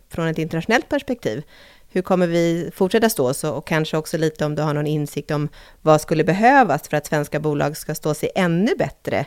[0.09, 1.43] från ett internationellt perspektiv?
[1.89, 3.51] Hur kommer vi fortsätta stå så?
[3.53, 5.49] Och kanske också lite om du har någon insikt om
[5.81, 9.25] vad skulle behövas för att svenska bolag ska stå sig ännu bättre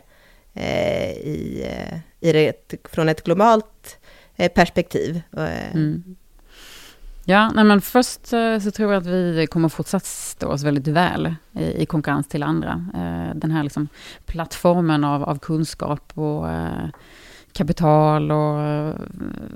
[0.55, 3.99] Eh, i, eh, i det, från ett globalt
[4.37, 5.23] eh, perspektiv.
[5.37, 6.17] Eh, mm.
[7.25, 8.27] Ja, nej men först
[8.63, 12.43] så tror jag att vi kommer fortsatt stå oss väldigt väl i, i konkurrens till
[12.43, 12.87] andra.
[13.35, 13.89] Den här liksom
[14.27, 16.47] plattformen av, av kunskap och
[17.53, 18.59] kapital och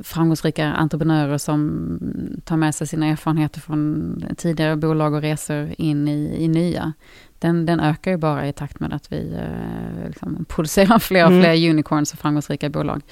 [0.02, 1.98] framgångsrika entreprenörer som
[2.44, 6.92] tar med sig sina erfarenheter från tidigare bolag och resor in i, i nya
[7.38, 11.30] den, den ökar ju bara i takt med att vi eh, liksom producerar fler och
[11.30, 11.42] mm.
[11.42, 11.70] fler mm.
[11.70, 13.02] unicorns och framgångsrika bolag.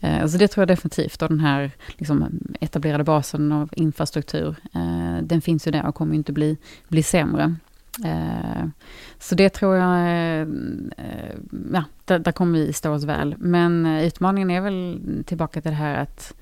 [0.00, 1.22] Eh, så det tror jag definitivt.
[1.22, 6.14] Och den här liksom, etablerade basen av infrastruktur, eh, den finns ju där och kommer
[6.14, 6.56] inte bli,
[6.88, 7.56] bli sämre.
[8.04, 8.66] Eh,
[9.18, 10.46] så det tror jag, eh,
[11.72, 13.34] ja, där, där, kommer vi stå oss väl.
[13.38, 16.34] Men eh, utmaningen är väl tillbaka till det här att,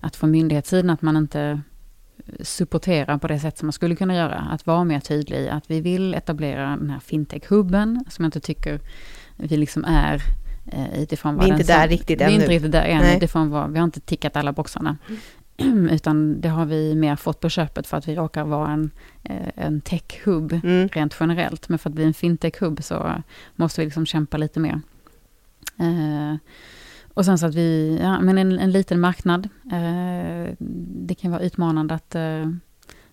[0.00, 1.60] att från myndighetssidan att man inte
[2.40, 4.48] supportera på det sätt som man skulle kunna göra.
[4.50, 8.40] Att vara mer tydlig i att vi vill etablera den här fintech-hubben, som jag inte
[8.40, 8.80] tycker
[9.36, 10.22] vi liksom är
[10.66, 12.30] eh, utifrån vad Vi är inte där riktigt ännu.
[12.30, 14.96] Vi är inte riktigt där än, utifrån vad, vi har inte tickat alla boxarna.
[15.90, 18.90] Utan det har vi mer fått på köpet för att vi råkar vara en,
[19.22, 20.88] eh, en tech-hub mm.
[20.88, 21.68] rent generellt.
[21.68, 23.22] Men för att bli en fintech-hub så
[23.56, 24.80] måste vi liksom kämpa lite mer.
[27.14, 29.48] Och sen så att vi, ja men en, en liten marknad.
[29.72, 30.54] Eh,
[31.06, 32.40] det kan vara utmanande att, eh,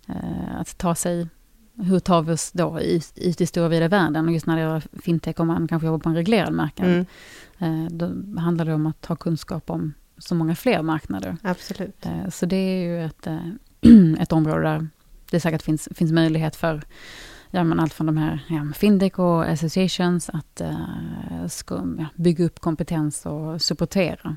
[0.08, 1.28] eh, att ta sig,
[1.76, 4.26] hur tar vi oss då ut, ut i stora vida världen?
[4.26, 7.86] Och just när det gäller fintech, om man kanske jobbar på en reglerad marknad, mm.
[7.86, 11.38] eh, då handlar det om att ha kunskap om så många fler marknader.
[11.42, 12.06] Absolut.
[12.06, 13.40] Eh, så det är ju ett, eh,
[14.20, 14.88] ett område där
[15.32, 16.82] det säkert finns, finns möjlighet för
[17.52, 22.46] ja, men allt från de här ja, Findec och associations att uh, ska, ja, bygga
[22.46, 24.36] upp kompetens och supportera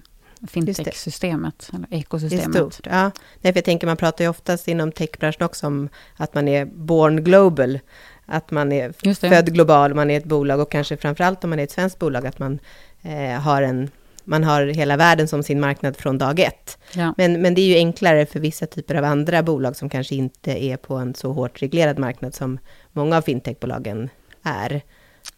[0.49, 2.47] fintech-systemet, eller ekosystemet.
[2.47, 3.11] Är stort, ja.
[3.41, 6.65] Nej, för jag tänker, man pratar ju oftast inom techbranschen också om att man är
[6.65, 7.79] born global,
[8.27, 11.65] att man är född global, man är ett bolag och kanske framförallt om man är
[11.65, 12.59] ett svenskt bolag, att man
[13.03, 13.91] eh, har en
[14.25, 16.79] man har hela världen som sin marknad från dag ett.
[16.95, 17.15] Ja.
[17.17, 20.65] Men, men det är ju enklare för vissa typer av andra bolag som kanske inte
[20.65, 22.59] är på en så hårt reglerad marknad som
[22.93, 24.09] många av fintechbolagen
[24.43, 24.83] är.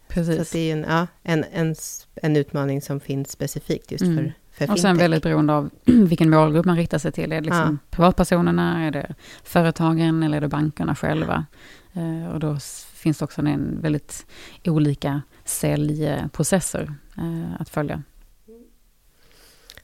[0.07, 0.49] Precis.
[0.49, 1.75] Så det är en, ja, en, en,
[2.15, 4.17] en utmaning som finns specifikt just mm.
[4.17, 4.73] för, för fintech.
[4.73, 7.31] Och sen väldigt beroende av vilken målgrupp man riktar sig till.
[7.31, 7.95] Är det liksom ja.
[7.95, 11.45] privatpersonerna, är det företagen eller är det bankerna själva?
[11.93, 12.57] Eh, och då
[12.93, 14.25] finns det också en väldigt
[14.65, 18.03] olika säljprocesser eh, att följa.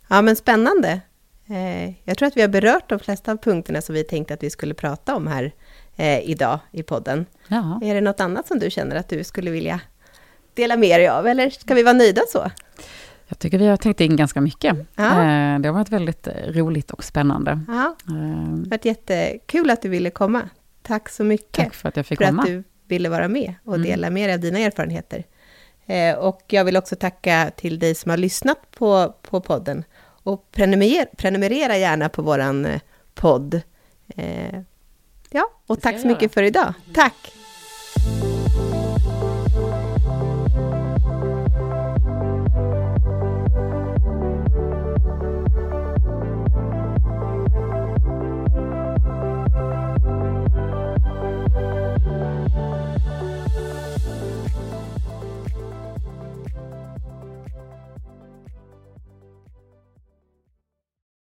[0.10, 1.02] Ja, men spännande.
[1.50, 4.44] Eh, jag tror att vi har berört de flesta av punkterna som vi tänkte att
[4.44, 5.52] vi skulle prata om här
[5.96, 7.26] eh, idag i podden.
[7.48, 7.80] Ja.
[7.84, 9.82] Är det något annat som du känner att du skulle vilja
[10.54, 12.52] dela med dig av, eller ska vi vara nöjda så?
[13.28, 14.78] Jag tycker vi har tänkt in ganska mycket.
[14.96, 15.06] Ja.
[15.06, 17.60] Eh, det har varit väldigt roligt och spännande.
[17.68, 17.96] Ja.
[18.06, 20.50] Det har varit jättekul att du ville komma.
[20.82, 22.42] Tack så mycket Tack för att jag fick för komma.
[22.42, 23.88] att du ville vara med och mm.
[23.88, 25.24] dela med dig av dina erfarenheter.
[26.20, 29.84] Och jag vill också tacka till dig som har lyssnat på, på podden.
[30.24, 32.80] Och prenumerera, prenumerera gärna på våran
[33.14, 33.62] podd.
[35.30, 36.74] Ja, och tack så mycket för idag.
[36.94, 37.34] Tack!